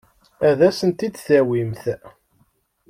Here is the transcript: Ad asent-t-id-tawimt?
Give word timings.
Ad 0.47 0.59
asent-t-id-tawimt? 0.67 1.83